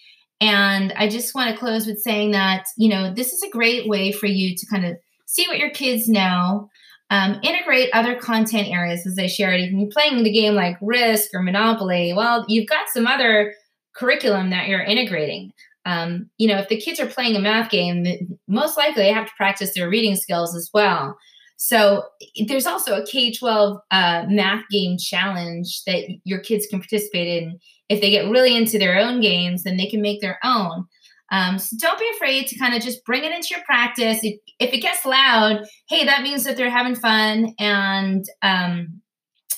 And 0.41 0.93
I 0.93 1.09
just 1.09 1.35
want 1.35 1.51
to 1.51 1.57
close 1.57 1.85
with 1.85 2.01
saying 2.01 2.31
that, 2.31 2.65
you 2.77 2.89
know, 2.89 3.13
this 3.13 3.33
is 3.33 3.43
a 3.43 3.49
great 3.49 3.89
way 3.89 4.11
for 4.11 4.25
you 4.25 4.55
to 4.55 4.65
kind 4.67 4.85
of 4.85 4.97
see 5.25 5.47
what 5.47 5.59
your 5.59 5.69
kids 5.69 6.07
know 6.07 6.69
um, 7.09 7.39
integrate 7.43 7.89
other 7.93 8.15
content 8.15 8.67
areas, 8.67 9.05
as 9.05 9.17
I 9.17 9.27
shared. 9.27 9.59
If 9.59 9.71
you're 9.71 9.89
playing 9.89 10.23
the 10.23 10.31
game 10.31 10.53
like 10.53 10.77
Risk 10.81 11.29
or 11.33 11.41
Monopoly, 11.41 12.13
well, 12.13 12.45
you've 12.47 12.69
got 12.69 12.89
some 12.93 13.07
other 13.07 13.53
curriculum 13.95 14.51
that 14.51 14.67
you're 14.67 14.83
integrating. 14.83 15.51
Um, 15.85 16.29
you 16.37 16.47
know, 16.47 16.59
if 16.59 16.69
the 16.69 16.79
kids 16.79 16.99
are 16.99 17.07
playing 17.07 17.35
a 17.35 17.39
math 17.39 17.71
game, 17.71 18.37
most 18.47 18.77
likely 18.77 19.03
they 19.03 19.13
have 19.13 19.25
to 19.25 19.33
practice 19.37 19.73
their 19.73 19.89
reading 19.89 20.15
skills 20.15 20.55
as 20.55 20.69
well. 20.73 21.17
So 21.57 22.03
there's 22.47 22.67
also 22.67 22.95
a 22.95 23.05
K 23.05 23.33
12 23.33 23.77
uh, 23.91 24.25
math 24.29 24.63
game 24.69 24.97
challenge 24.97 25.83
that 25.85 26.05
your 26.23 26.39
kids 26.39 26.67
can 26.67 26.79
participate 26.79 27.27
in. 27.27 27.59
If 27.89 28.01
they 28.01 28.11
get 28.11 28.29
really 28.29 28.55
into 28.55 28.77
their 28.77 28.97
own 28.97 29.19
games, 29.19 29.63
then 29.63 29.77
they 29.77 29.87
can 29.87 30.01
make 30.01 30.21
their 30.21 30.39
own. 30.43 30.85
Um, 31.31 31.59
so 31.59 31.77
don't 31.79 31.99
be 31.99 32.09
afraid 32.15 32.47
to 32.47 32.57
kind 32.57 32.75
of 32.75 32.81
just 32.81 33.03
bring 33.05 33.23
it 33.23 33.31
into 33.31 33.49
your 33.51 33.63
practice. 33.63 34.19
If, 34.23 34.39
if, 34.59 34.73
it 34.73 34.79
gets 34.79 35.05
loud, 35.05 35.65
hey, 35.87 36.05
that 36.05 36.23
means 36.23 36.43
that 36.43 36.57
they're 36.57 36.69
having 36.69 36.95
fun 36.95 37.53
and 37.59 38.25
um, 38.41 39.01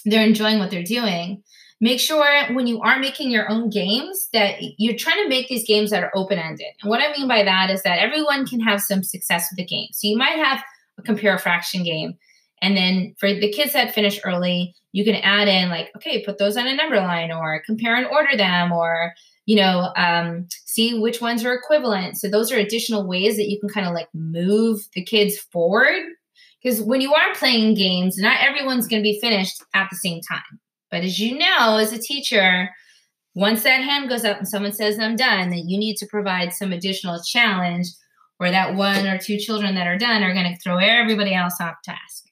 they're 0.05 0.25
enjoying 0.25 0.59
what 0.59 0.69
they're 0.69 0.83
doing. 0.83 1.43
Make 1.79 1.99
sure 1.99 2.53
when 2.53 2.67
you 2.67 2.79
are 2.81 2.99
making 2.99 3.31
your 3.31 3.49
own 3.49 3.69
games 3.69 4.27
that 4.33 4.57
you're 4.77 4.97
trying 4.97 5.23
to 5.23 5.29
make 5.29 5.47
these 5.47 5.65
games 5.65 5.89
that 5.89 6.03
are 6.03 6.11
open 6.13 6.37
ended. 6.37 6.67
And 6.81 6.89
what 6.89 7.01
I 7.01 7.11
mean 7.17 7.27
by 7.27 7.43
that 7.43 7.71
is 7.71 7.81
that 7.83 7.99
everyone 7.99 8.45
can 8.45 8.59
have 8.59 8.81
some 8.81 9.01
success 9.01 9.47
with 9.49 9.57
the 9.57 9.65
game. 9.65 9.87
So 9.91 10.07
you 10.07 10.17
might 10.17 10.35
have 10.35 10.63
a 10.99 11.01
compare 11.01 11.39
fraction 11.39 11.83
game. 11.83 12.17
And 12.61 12.77
then 12.77 13.15
for 13.17 13.33
the 13.33 13.51
kids 13.51 13.73
that 13.73 13.95
finish 13.95 14.19
early, 14.23 14.75
you 14.91 15.03
can 15.03 15.15
add 15.15 15.47
in 15.47 15.69
like, 15.69 15.89
okay, 15.95 16.23
put 16.23 16.37
those 16.37 16.57
on 16.57 16.67
a 16.67 16.75
number 16.75 16.97
line 16.97 17.31
or 17.31 17.63
compare 17.65 17.95
and 17.95 18.05
order 18.05 18.37
them 18.37 18.71
or 18.71 19.13
you 19.45 19.55
know, 19.55 19.91
um, 19.95 20.47
see 20.65 20.99
which 20.99 21.21
ones 21.21 21.43
are 21.43 21.53
equivalent. 21.53 22.17
So 22.17 22.29
those 22.29 22.51
are 22.51 22.57
additional 22.57 23.07
ways 23.07 23.37
that 23.37 23.49
you 23.49 23.59
can 23.59 23.69
kind 23.69 23.87
of 23.87 23.93
like 23.93 24.07
move 24.13 24.79
the 24.93 25.03
kids 25.03 25.37
forward. 25.37 26.03
Because 26.61 26.81
when 26.81 27.01
you 27.01 27.13
are 27.13 27.35
playing 27.35 27.73
games, 27.73 28.17
not 28.17 28.37
everyone's 28.39 28.87
going 28.87 29.01
to 29.01 29.09
be 29.09 29.19
finished 29.19 29.63
at 29.73 29.87
the 29.89 29.97
same 29.97 30.21
time. 30.21 30.59
But 30.91 31.03
as 31.03 31.19
you 31.19 31.37
know, 31.37 31.77
as 31.77 31.91
a 31.91 31.97
teacher, 31.97 32.69
once 33.33 33.63
that 33.63 33.81
hand 33.81 34.09
goes 34.09 34.25
up 34.25 34.37
and 34.37 34.47
someone 34.47 34.73
says, 34.73 34.99
I'm 34.99 35.15
done, 35.15 35.49
that 35.49 35.63
you 35.65 35.79
need 35.79 35.95
to 35.97 36.07
provide 36.07 36.53
some 36.53 36.71
additional 36.71 37.21
challenge 37.23 37.87
or 38.39 38.51
that 38.51 38.75
one 38.75 39.07
or 39.07 39.17
two 39.17 39.37
children 39.37 39.73
that 39.75 39.87
are 39.87 39.97
done 39.97 40.21
are 40.21 40.33
going 40.33 40.51
to 40.51 40.59
throw 40.59 40.77
everybody 40.77 41.33
else 41.33 41.59
off 41.59 41.75
task. 41.83 42.25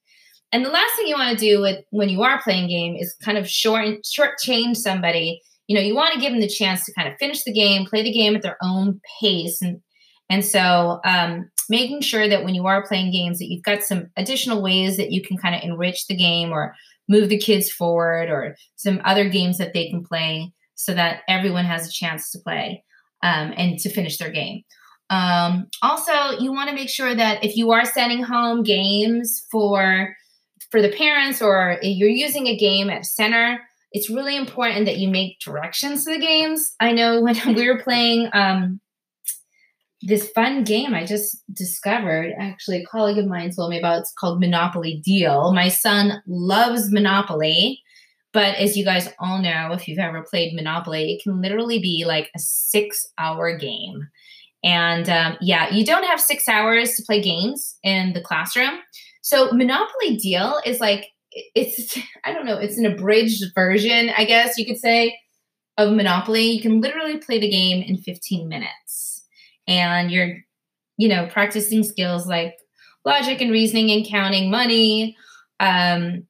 And 0.51 0.65
the 0.65 0.71
last 0.71 0.95
thing 0.95 1.07
you 1.07 1.15
want 1.15 1.37
to 1.37 1.45
do 1.45 1.61
with 1.61 1.83
when 1.91 2.09
you 2.09 2.23
are 2.23 2.41
playing 2.41 2.69
game 2.69 2.95
is 2.95 3.15
kind 3.23 3.37
of 3.37 3.47
short 3.47 4.05
short 4.05 4.39
change 4.39 4.77
somebody 4.77 5.41
you 5.69 5.75
know, 5.75 5.81
you 5.81 5.95
want 5.95 6.15
to 6.15 6.19
give 6.19 6.31
them 6.31 6.41
the 6.41 6.47
chance 6.47 6.83
to 6.83 6.93
kind 6.93 7.07
of 7.07 7.13
finish 7.19 7.43
the 7.43 7.53
game, 7.53 7.85
play 7.85 8.01
the 8.01 8.11
game 8.11 8.35
at 8.35 8.41
their 8.41 8.57
own 8.63 8.99
pace. 9.21 9.61
And, 9.61 9.79
and 10.27 10.43
so 10.43 10.99
um, 11.05 11.47
making 11.69 12.01
sure 12.01 12.27
that 12.27 12.43
when 12.43 12.55
you 12.55 12.65
are 12.65 12.87
playing 12.87 13.11
games 13.11 13.37
that 13.37 13.49
you've 13.51 13.63
got 13.63 13.83
some 13.83 14.07
additional 14.17 14.63
ways 14.63 14.97
that 14.97 15.11
you 15.11 15.21
can 15.21 15.37
kind 15.37 15.53
of 15.53 15.61
enrich 15.61 16.07
the 16.07 16.15
game 16.15 16.51
or 16.51 16.73
move 17.07 17.29
the 17.29 17.37
kids 17.37 17.71
forward 17.71 18.31
or 18.31 18.55
some 18.77 18.99
other 19.05 19.29
games 19.29 19.59
that 19.59 19.73
they 19.73 19.87
can 19.91 20.03
play 20.03 20.51
so 20.73 20.91
that 20.95 21.21
everyone 21.27 21.65
has 21.65 21.87
a 21.87 21.91
chance 21.91 22.31
to 22.31 22.39
play 22.39 22.83
um, 23.21 23.53
and 23.55 23.77
to 23.77 23.89
finish 23.89 24.17
their 24.17 24.31
game. 24.31 24.63
Um, 25.11 25.67
also, 25.83 26.39
you 26.39 26.51
want 26.51 26.69
to 26.69 26.75
make 26.75 26.89
sure 26.89 27.13
that 27.13 27.43
if 27.43 27.55
you 27.55 27.71
are 27.73 27.85
sending 27.85 28.23
home 28.23 28.63
games 28.63 29.45
for 29.51 30.15
for 30.71 30.81
the 30.81 30.91
parents 30.91 31.41
or 31.41 31.77
you're 31.81 32.09
using 32.09 32.47
a 32.47 32.57
game 32.57 32.89
at 32.89 33.05
center, 33.05 33.59
it's 33.91 34.09
really 34.09 34.35
important 34.35 34.85
that 34.85 34.97
you 34.97 35.09
make 35.09 35.39
directions 35.39 36.05
to 36.05 36.13
the 36.13 36.19
games. 36.19 36.75
I 36.79 36.91
know 36.91 37.21
when 37.21 37.35
we 37.55 37.67
were 37.67 37.81
playing 37.81 38.29
um, 38.33 38.79
this 40.01 40.29
fun 40.29 40.63
game 40.63 40.93
I 40.93 41.05
just 41.05 41.43
discovered, 41.51 42.33
actually, 42.39 42.81
a 42.81 42.85
colleague 42.85 43.17
of 43.17 43.27
mine 43.27 43.51
told 43.51 43.71
me 43.71 43.79
about. 43.79 43.99
It's 43.99 44.13
called 44.13 44.39
Monopoly 44.39 45.01
Deal. 45.03 45.53
My 45.53 45.67
son 45.69 46.21
loves 46.27 46.91
Monopoly. 46.91 47.81
But 48.31 48.55
as 48.55 48.77
you 48.77 48.85
guys 48.85 49.09
all 49.19 49.41
know, 49.41 49.71
if 49.71 49.87
you've 49.87 49.97
ever 49.97 50.23
played 50.29 50.53
Monopoly, 50.53 51.13
it 51.13 51.23
can 51.23 51.41
literally 51.41 51.79
be 51.79 52.05
like 52.05 52.29
a 52.35 52.39
six 52.39 53.07
hour 53.17 53.57
game. 53.57 54.07
And 54.63 55.09
um, 55.09 55.37
yeah, 55.41 55.73
you 55.73 55.83
don't 55.83 56.03
have 56.03 56.21
six 56.21 56.47
hours 56.47 56.95
to 56.95 57.03
play 57.03 57.21
games 57.21 57.77
in 57.83 58.13
the 58.13 58.21
classroom. 58.21 58.79
So 59.21 59.51
Monopoly 59.51 60.17
Deal 60.17 60.61
is 60.65 60.79
like 60.79 61.07
it's 61.31 61.97
I 62.23 62.33
don't 62.33 62.45
know, 62.45 62.57
it's 62.57 62.77
an 62.77 62.85
abridged 62.85 63.43
version, 63.53 64.11
I 64.15 64.25
guess 64.25 64.57
you 64.57 64.65
could 64.65 64.79
say, 64.79 65.17
of 65.77 65.93
Monopoly. 65.93 66.51
You 66.51 66.61
can 66.61 66.81
literally 66.81 67.17
play 67.17 67.39
the 67.39 67.49
game 67.49 67.81
in 67.81 67.97
15 67.97 68.47
minutes. 68.47 69.25
And 69.67 70.11
you're, 70.11 70.37
you 70.97 71.07
know, 71.07 71.27
practicing 71.27 71.83
skills 71.83 72.27
like 72.27 72.55
logic 73.05 73.41
and 73.41 73.51
reasoning 73.51 73.91
and 73.91 74.05
counting 74.05 74.49
money 74.51 75.15
um, 75.59 76.27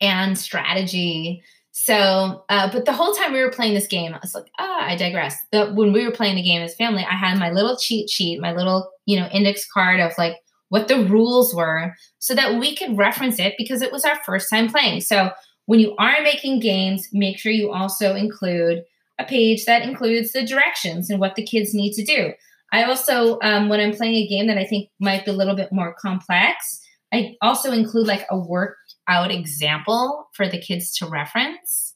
and 0.00 0.38
strategy. 0.38 1.42
So, 1.72 2.44
uh, 2.48 2.72
but 2.72 2.86
the 2.86 2.92
whole 2.92 3.12
time 3.12 3.32
we 3.32 3.40
were 3.40 3.50
playing 3.50 3.74
this 3.74 3.86
game, 3.86 4.14
I 4.14 4.18
was 4.22 4.34
like, 4.34 4.46
ah, 4.58 4.86
I 4.86 4.96
digress. 4.96 5.36
The, 5.52 5.66
when 5.72 5.92
we 5.92 6.06
were 6.06 6.12
playing 6.12 6.36
the 6.36 6.42
game 6.42 6.62
as 6.62 6.74
family, 6.74 7.04
I 7.04 7.14
had 7.14 7.38
my 7.38 7.50
little 7.50 7.76
cheat 7.76 8.08
sheet, 8.08 8.40
my 8.40 8.54
little, 8.54 8.90
you 9.04 9.20
know, 9.20 9.26
index 9.26 9.70
card 9.70 10.00
of 10.00 10.12
like 10.16 10.36
what 10.68 10.88
the 10.88 11.04
rules 11.04 11.54
were 11.54 11.94
so 12.18 12.34
that 12.34 12.58
we 12.58 12.74
could 12.74 12.96
reference 12.96 13.38
it 13.38 13.54
because 13.56 13.82
it 13.82 13.92
was 13.92 14.04
our 14.04 14.18
first 14.24 14.50
time 14.50 14.68
playing. 14.68 15.00
So 15.00 15.30
when 15.66 15.80
you 15.80 15.94
are 15.98 16.22
making 16.22 16.60
games, 16.60 17.08
make 17.12 17.38
sure 17.38 17.52
you 17.52 17.72
also 17.72 18.14
include 18.14 18.82
a 19.18 19.24
page 19.24 19.64
that 19.64 19.82
includes 19.82 20.32
the 20.32 20.44
directions 20.44 21.10
and 21.10 21.20
what 21.20 21.34
the 21.36 21.44
kids 21.44 21.74
need 21.74 21.92
to 21.94 22.04
do. 22.04 22.32
I 22.72 22.84
also, 22.84 23.38
um, 23.42 23.68
when 23.68 23.80
I'm 23.80 23.96
playing 23.96 24.16
a 24.16 24.26
game 24.26 24.48
that 24.48 24.58
I 24.58 24.64
think 24.64 24.90
might 25.00 25.24
be 25.24 25.30
a 25.30 25.34
little 25.34 25.54
bit 25.54 25.72
more 25.72 25.94
complex, 26.00 26.80
I 27.12 27.36
also 27.40 27.72
include 27.72 28.06
like 28.06 28.26
a 28.30 28.38
workout 28.38 29.30
example 29.30 30.28
for 30.32 30.48
the 30.48 30.58
kids 30.58 30.94
to 30.96 31.06
reference. 31.06 31.94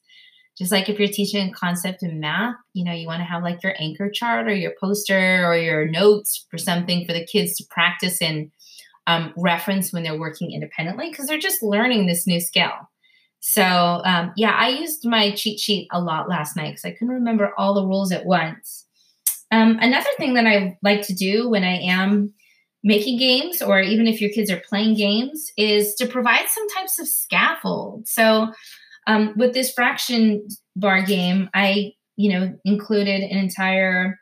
Just 0.57 0.73
like 0.73 0.89
if 0.89 0.99
you're 0.99 1.09
teaching 1.09 1.49
a 1.49 1.53
concept 1.53 2.03
in 2.03 2.21
math, 2.21 2.55
you 2.75 2.85
know, 2.85 2.93
you 2.93 3.07
want 3.07 3.21
to 3.21 3.25
have 3.25 3.43
like 3.43 3.63
your 3.63 3.75
anchor 3.79 4.11
chart 4.11 4.47
or 4.47 4.55
your 4.55 4.75
poster 4.81 5.45
or 5.47 5.57
your 5.57 5.89
notes 5.89 6.47
for 6.51 6.59
something 6.59 7.07
for 7.07 7.13
the 7.13 7.25
kids 7.25 7.57
to 7.57 7.65
practice 7.71 8.21
and 8.21 8.51
um, 9.11 9.33
reference 9.37 9.93
when 9.93 10.05
they're 10.05 10.19
working 10.19 10.53
independently 10.53 11.11
because 11.11 11.27
they're 11.27 11.39
just 11.39 11.63
learning 11.63 12.07
this 12.07 12.27
new 12.27 12.41
skill. 12.41 12.71
So, 13.41 13.65
um, 14.05 14.33
yeah, 14.37 14.53
I 14.53 14.69
used 14.69 15.05
my 15.05 15.33
cheat 15.33 15.59
sheet 15.59 15.89
a 15.93 16.01
lot 16.01 16.29
last 16.29 16.57
night 16.57 16.71
because 16.71 16.85
I 16.85 16.93
couldn't 16.93 17.15
remember 17.15 17.53
all 17.59 17.75
the 17.75 17.87
rules 17.87 18.13
at 18.13 18.27
once. 18.27 18.87
Um, 19.51 19.79
another 19.81 20.11
thing 20.19 20.35
that 20.35 20.47
I 20.47 20.79
like 20.83 21.03
to 21.07 21.15
do 21.15 21.49
when 21.49 21.65
I 21.65 21.79
am 21.79 22.33
making 22.85 23.19
games, 23.19 23.61
or 23.61 23.81
even 23.81 24.07
if 24.07 24.21
your 24.21 24.31
kids 24.31 24.51
are 24.51 24.63
playing 24.69 24.95
games, 24.95 25.51
is 25.57 25.95
to 25.97 26.07
provide 26.07 26.49
some 26.49 26.69
types 26.69 27.01
of 27.01 27.09
scaffold. 27.09 28.07
So, 28.07 28.53
um, 29.07 29.35
with 29.37 29.55
this 29.55 29.73
fraction 29.73 30.47
bar 30.77 31.03
game, 31.03 31.51
I 31.53 31.95
you 32.17 32.33
know 32.33 32.55
included 32.65 33.23
an 33.23 33.39
entire 33.39 34.20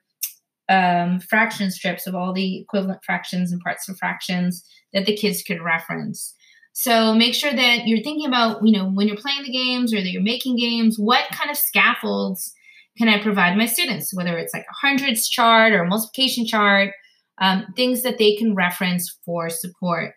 um, 0.69 1.21
fraction 1.21 1.71
strips 1.71 2.07
of 2.07 2.15
all 2.15 2.33
the 2.33 2.59
equivalent 2.59 3.05
fractions 3.05 3.53
and 3.53 3.61
parts 3.61 3.89
of 3.89 3.99
fractions 3.99 4.65
that 4.93 5.07
the 5.07 5.17
kids 5.17 5.43
could 5.43 5.63
reference. 5.63 6.35
So 6.73 7.15
make 7.15 7.35
sure 7.35 7.53
that 7.53 7.87
you're 7.87 8.03
thinking 8.03 8.27
about, 8.27 8.65
you 8.65 8.73
know, 8.73 8.89
when 8.89 9.09
you're 9.09 9.17
playing 9.17 9.43
the 9.43 9.53
games 9.53 9.93
or 9.93 9.97
that 9.97 10.11
you're 10.11 10.23
making 10.23 10.57
games, 10.57 10.97
what 10.99 11.29
kind 11.33 11.51
of 11.51 11.57
scaffolds 11.57 12.55
can 12.97 13.09
I 13.09 13.23
provide 13.23 13.57
my 13.57 13.67
students, 13.67 14.15
whether 14.15 14.37
it's 14.39 14.55
like 14.55 14.67
a 14.69 14.87
hundreds 14.87 15.29
chart 15.29 15.73
or 15.73 15.83
a 15.83 15.89
multiplication 15.89 16.47
chart, 16.47 16.93
um, 17.39 17.67
things 17.77 18.03
that 18.03 18.19
they 18.19 18.37
can 18.37 18.55
reference 18.55 19.17
for 19.25 19.49
support. 19.49 20.15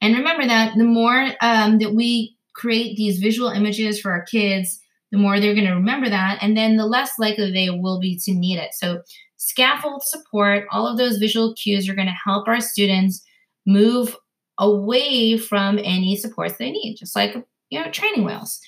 And 0.00 0.16
remember 0.16 0.46
that 0.46 0.76
the 0.76 0.84
more 0.84 1.28
um, 1.40 1.78
that 1.78 1.94
we 1.94 2.36
create 2.54 2.96
these 2.96 3.18
visual 3.18 3.50
images 3.50 4.00
for 4.00 4.12
our 4.12 4.24
kids, 4.24 4.80
the 5.12 5.18
more 5.18 5.40
they're 5.40 5.54
going 5.54 5.66
to 5.66 5.74
remember 5.74 6.08
that, 6.08 6.38
and 6.40 6.56
then 6.56 6.76
the 6.76 6.86
less 6.86 7.12
likely 7.18 7.52
they 7.52 7.70
will 7.70 8.00
be 8.00 8.18
to 8.24 8.32
need 8.32 8.58
it. 8.58 8.72
So, 8.74 9.02
scaffold 9.40 10.02
support, 10.04 10.66
all 10.70 10.86
of 10.86 10.98
those 10.98 11.16
visual 11.16 11.54
cues 11.54 11.88
are 11.88 11.94
going 11.94 12.06
to 12.06 12.12
help 12.12 12.46
our 12.46 12.60
students 12.60 13.24
move 13.66 14.14
away 14.58 15.38
from 15.38 15.78
any 15.78 16.14
supports 16.14 16.58
they 16.58 16.70
need, 16.70 16.96
just 16.96 17.16
like 17.16 17.34
you 17.70 17.80
know 17.80 17.90
training 17.90 18.24
wheels. 18.24 18.60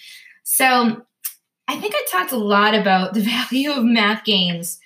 So, 0.45 1.03
I 1.69 1.79
think 1.79 1.95
I 1.95 2.05
talked 2.11 2.33
a 2.33 2.37
lot 2.37 2.75
about 2.75 3.15
the 3.15 3.21
value 3.51 3.71
of 3.71 3.85
math 3.85 4.25
games. 4.25 4.79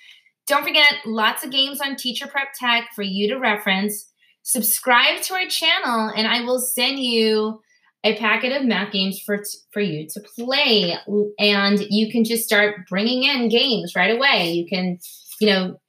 Don't 0.45 0.63
forget, 0.63 0.95
lots 1.05 1.43
of 1.43 1.51
games 1.51 1.81
on 1.81 1.95
Teacher 1.95 2.27
Prep 2.27 2.49
Tech 2.53 2.89
for 2.93 3.01
you 3.01 3.29
to 3.29 3.39
reference. 3.39 4.11
Subscribe 4.43 5.21
to 5.23 5.33
our 5.33 5.47
channel, 5.47 6.11
and 6.15 6.27
I 6.27 6.41
will 6.41 6.59
send 6.59 6.99
you 6.99 7.61
a 8.03 8.17
packet 8.17 8.51
of 8.53 8.65
math 8.65 8.91
games 8.91 9.19
for 9.19 9.41
for 9.71 9.81
you 9.81 10.05
to 10.07 10.21
play 10.35 10.95
and 11.39 11.79
you 11.89 12.11
can 12.11 12.23
just 12.23 12.43
start 12.43 12.87
bringing 12.87 13.23
in 13.23 13.49
games 13.49 13.95
right 13.95 14.15
away 14.15 14.51
you 14.51 14.67
can 14.67 14.99
you 15.39 15.47
know 15.47 15.79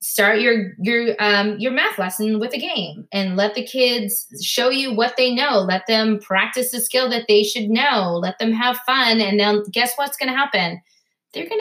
start 0.00 0.40
your 0.40 0.72
your 0.78 1.16
um 1.18 1.58
your 1.58 1.72
math 1.72 1.98
lesson 1.98 2.38
with 2.38 2.52
a 2.52 2.58
game 2.58 3.08
and 3.12 3.36
let 3.36 3.54
the 3.54 3.64
kids 3.64 4.26
show 4.42 4.68
you 4.68 4.94
what 4.94 5.16
they 5.16 5.34
know. 5.34 5.60
Let 5.60 5.86
them 5.86 6.20
practice 6.20 6.70
the 6.70 6.80
skill 6.80 7.08
that 7.10 7.26
they 7.28 7.42
should 7.42 7.68
know. 7.70 8.18
Let 8.22 8.38
them 8.38 8.52
have 8.52 8.78
fun 8.86 9.20
and 9.20 9.40
then 9.40 9.64
guess 9.72 9.94
what's 9.96 10.16
going 10.16 10.30
to 10.30 10.36
happen? 10.36 10.80
They're 11.32 11.48
going 11.48 11.54